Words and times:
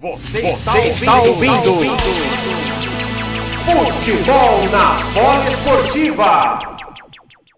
Você, 0.00 0.40
Você 0.42 0.78
está, 0.78 1.16
ouvindo, 1.16 1.42
está 1.42 1.70
ouvindo. 1.70 1.96
Futebol 3.64 4.68
na 4.70 4.94
bola 5.12 5.48
esportiva. 5.48 6.78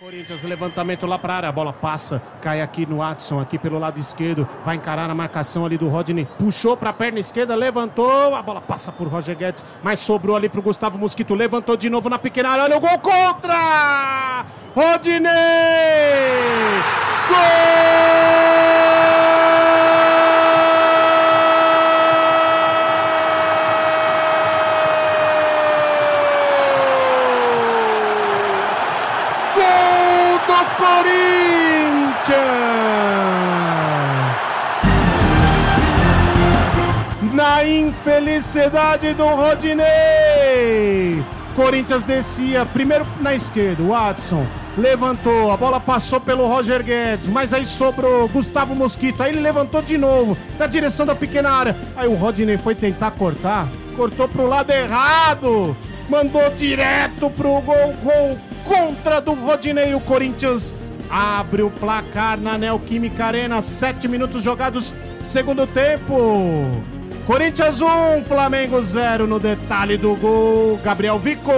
Corinthians, 0.00 0.42
levantamento 0.42 1.06
lá 1.06 1.16
para 1.16 1.34
área, 1.34 1.48
a 1.48 1.52
bola 1.52 1.72
passa, 1.72 2.20
cai 2.42 2.60
aqui 2.60 2.84
no 2.86 2.96
Watson, 2.96 3.38
aqui 3.38 3.56
pelo 3.56 3.78
lado 3.78 4.00
esquerdo, 4.00 4.48
vai 4.64 4.74
encarar 4.74 5.08
a 5.08 5.14
marcação 5.14 5.64
ali 5.64 5.78
do 5.78 5.88
Rodney, 5.88 6.26
puxou 6.36 6.76
para 6.76 6.90
a 6.90 6.92
perna 6.92 7.20
esquerda, 7.20 7.54
levantou, 7.54 8.34
a 8.34 8.42
bola 8.42 8.60
passa 8.60 8.90
por 8.90 9.06
Roger 9.06 9.36
Guedes, 9.36 9.64
mas 9.80 10.00
sobrou 10.00 10.34
ali 10.34 10.48
para 10.48 10.58
o 10.58 10.62
Gustavo 10.62 10.98
Mosquito, 10.98 11.34
levantou 11.34 11.76
de 11.76 11.88
novo 11.88 12.10
na 12.10 12.18
pequena 12.18 12.50
área, 12.50 12.64
olha 12.64 12.76
o 12.76 12.80
gol 12.80 12.98
contra! 12.98 14.44
Rodney! 14.74 15.30
Na 37.34 37.64
infelicidade 37.66 39.12
do 39.14 39.26
Rodinei. 39.26 39.84
Corinthians 41.56 42.02
descia 42.02 42.64
primeiro 42.64 43.06
na 43.20 43.34
esquerda, 43.34 43.82
Watson 43.82 44.46
levantou, 44.76 45.52
a 45.52 45.56
bola 45.56 45.80
passou 45.80 46.20
pelo 46.20 46.46
Roger 46.46 46.82
Guedes, 46.82 47.28
mas 47.28 47.52
aí 47.52 47.64
sobrou 47.64 48.28
Gustavo 48.28 48.74
Mosquito, 48.74 49.22
aí 49.22 49.32
ele 49.32 49.40
levantou 49.40 49.80
de 49.80 49.96
novo, 49.96 50.36
na 50.58 50.66
direção 50.66 51.06
da 51.06 51.14
pequena 51.14 51.50
área. 51.50 51.76
Aí 51.96 52.08
o 52.08 52.14
Rodinei 52.14 52.58
foi 52.58 52.74
tentar 52.74 53.12
cortar, 53.12 53.68
cortou 53.96 54.28
pro 54.28 54.46
lado 54.46 54.70
errado, 54.70 55.76
mandou 56.08 56.50
direto 56.50 57.30
pro 57.30 57.60
gol, 57.60 57.94
gol 58.02 58.38
contra 58.64 59.20
do 59.20 59.34
Rodinei. 59.34 59.94
O 59.94 60.00
Corinthians 60.00 60.74
abre 61.08 61.62
o 61.62 61.70
placar 61.70 62.38
na 62.38 62.58
Neoquímica 62.58 63.26
Arena. 63.26 63.60
Sete 63.60 64.08
minutos 64.08 64.42
jogados, 64.42 64.92
segundo 65.20 65.66
tempo. 65.66 66.70
Corinthians 67.26 67.80
1, 67.80 68.24
Flamengo 68.24 68.84
0 68.84 69.26
no 69.26 69.40
detalhe 69.40 69.96
do 69.96 70.14
gol. 70.14 70.78
Gabriel 70.84 71.18
Vico. 71.18 71.50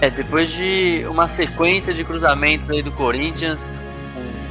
É, 0.00 0.08
depois 0.08 0.48
de 0.52 1.04
uma 1.10 1.26
sequência 1.26 1.92
de 1.92 2.04
cruzamentos 2.04 2.70
aí 2.70 2.80
do 2.80 2.92
Corinthians, 2.92 3.68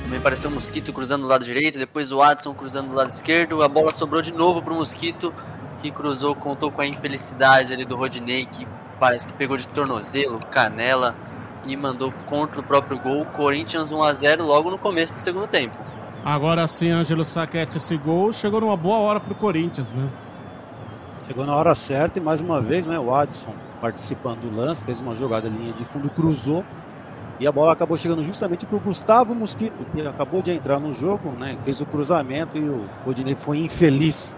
me 0.09 0.19
pareceu 0.19 0.49
o 0.49 0.53
Mosquito 0.53 0.91
cruzando 0.91 1.21
do 1.21 1.29
lado 1.29 1.45
direito, 1.45 1.79
depois 1.79 2.11
o 2.11 2.17
Watson 2.17 2.53
cruzando 2.53 2.89
do 2.89 2.95
lado 2.95 3.11
esquerdo, 3.11 3.63
a 3.63 3.69
bola 3.69 3.93
sobrou 3.93 4.21
de 4.21 4.33
novo 4.33 4.61
para 4.61 4.73
o 4.73 4.75
Mosquito, 4.75 5.33
que 5.81 5.89
cruzou, 5.89 6.35
contou 6.35 6.69
com 6.69 6.81
a 6.81 6.85
infelicidade 6.85 7.71
ali 7.71 7.85
do 7.85 7.95
Rodinei, 7.95 8.45
que 8.45 8.67
parece 8.99 9.25
que 9.25 9.33
pegou 9.33 9.55
de 9.55 9.65
tornozelo, 9.69 10.41
canela, 10.51 11.15
e 11.65 11.77
mandou 11.77 12.11
contra 12.25 12.59
o 12.59 12.63
próprio 12.63 12.99
gol. 12.99 13.25
Corinthians 13.27 13.93
1 13.93 14.03
a 14.03 14.13
0 14.13 14.45
logo 14.45 14.69
no 14.69 14.77
começo 14.77 15.13
do 15.13 15.21
segundo 15.21 15.47
tempo. 15.47 15.86
Agora 16.27 16.67
sim, 16.67 16.91
Ângelo 16.91 17.23
Saquete, 17.23 17.77
esse 17.77 17.95
gol 17.95 18.33
chegou 18.33 18.59
numa 18.59 18.75
boa 18.75 18.97
hora 18.97 19.17
para 19.17 19.31
o 19.31 19.35
Corinthians, 19.35 19.93
né? 19.93 20.09
Chegou 21.25 21.45
na 21.45 21.55
hora 21.55 21.73
certa 21.73 22.19
e 22.19 22.21
mais 22.21 22.41
uma 22.41 22.59
vez, 22.59 22.85
né, 22.85 22.99
o 22.99 23.15
Adson 23.15 23.53
participando 23.79 24.41
do 24.41 24.53
lance, 24.53 24.83
fez 24.83 24.99
uma 24.99 25.15
jogada 25.15 25.47
linha 25.47 25.71
de 25.71 25.85
fundo, 25.85 26.09
cruzou 26.09 26.65
e 27.39 27.47
a 27.47 27.51
bola 27.51 27.71
acabou 27.71 27.97
chegando 27.97 28.25
justamente 28.25 28.65
para 28.65 28.75
o 28.75 28.79
Gustavo 28.81 29.33
Mosquito, 29.33 29.73
que 29.93 30.05
acabou 30.05 30.41
de 30.41 30.51
entrar 30.51 30.81
no 30.81 30.93
jogo, 30.93 31.29
né, 31.29 31.57
fez 31.63 31.79
o 31.79 31.85
cruzamento 31.85 32.57
e 32.57 32.67
o 32.67 32.89
Rodinei 33.05 33.37
foi 33.37 33.59
infeliz 33.59 34.35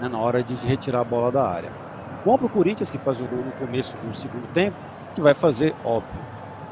né, 0.00 0.08
na 0.08 0.18
hora 0.18 0.44
de 0.44 0.54
retirar 0.64 1.00
a 1.00 1.04
bola 1.04 1.32
da 1.32 1.44
área. 1.44 1.72
Bom 2.24 2.38
para 2.38 2.46
o 2.46 2.50
Corinthians, 2.50 2.88
que 2.88 2.98
faz 2.98 3.20
o 3.20 3.24
gol 3.24 3.44
no 3.44 3.50
começo 3.50 3.96
do 3.96 4.14
segundo 4.14 4.46
tempo, 4.52 4.76
que 5.12 5.20
vai 5.20 5.34
fazer, 5.34 5.74
óbvio, 5.84 6.20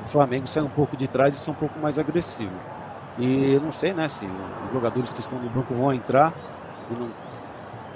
o 0.05 0.07
Flamengo 0.07 0.47
sai 0.47 0.63
um 0.63 0.69
pouco 0.69 0.97
de 0.97 1.09
trás 1.09 1.35
e 1.35 1.41
ser 1.41 1.51
um 1.51 1.55
pouco 1.55 1.77
mais 1.81 1.99
agressivo. 1.99 2.55
E 3.19 3.53
eu 3.55 3.61
não 3.61 3.73
sei, 3.73 3.93
né, 3.93 4.09
se 4.09 4.25
os 4.25 4.73
jogadores 4.73 5.13
que 5.13 5.21
estão 5.21 5.39
no 5.39 5.51
banco 5.51 5.75
vão 5.75 5.93
entrar. 5.93 6.33
Não, 6.91 7.09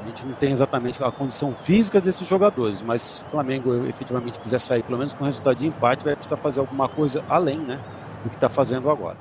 a 0.03 0.07
gente 0.07 0.27
não 0.27 0.35
tem 0.35 0.53
exatamente 0.53 1.03
a 1.03 1.11
condição 1.11 1.55
física 1.55 2.01
desses 2.01 2.27
jogadores, 2.27 2.83
mas 2.83 3.01
se 3.01 3.25
o 3.25 3.29
Flamengo 3.29 3.87
efetivamente 3.87 4.39
quiser 4.39 4.61
sair 4.61 4.83
pelo 4.83 4.99
menos 4.99 5.15
com 5.15 5.25
resultado 5.25 5.57
de 5.57 5.67
empate, 5.67 6.05
vai 6.05 6.15
precisar 6.15 6.37
fazer 6.37 6.61
alguma 6.61 6.89
coisa 6.89 7.25
além, 7.29 7.59
né, 7.59 7.81
do 8.23 8.29
que 8.29 8.37
está 8.37 8.49
fazendo 8.49 8.91
agora. 8.91 9.17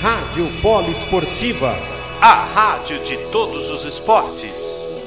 Rádio 0.00 0.46
Polo 0.62 0.88
Esportiva, 0.88 1.74
a 2.20 2.34
rádio 2.54 3.02
de 3.02 3.16
todos 3.30 3.68
os 3.68 3.84
esportes. 3.84 5.01